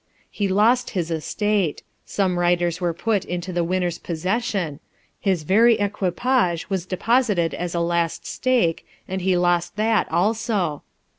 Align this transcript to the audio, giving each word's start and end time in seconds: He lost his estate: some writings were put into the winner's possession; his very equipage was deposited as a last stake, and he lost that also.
He 0.31 0.47
lost 0.47 0.89
his 0.97 1.11
estate: 1.11 1.83
some 2.07 2.39
writings 2.39 2.81
were 2.81 2.91
put 2.91 3.23
into 3.23 3.53
the 3.53 3.63
winner's 3.63 3.99
possession; 3.99 4.79
his 5.19 5.43
very 5.43 5.75
equipage 5.77 6.71
was 6.71 6.87
deposited 6.87 7.53
as 7.53 7.75
a 7.75 7.81
last 7.81 8.25
stake, 8.25 8.83
and 9.07 9.21
he 9.21 9.37
lost 9.37 9.75
that 9.75 10.11
also. 10.11 10.81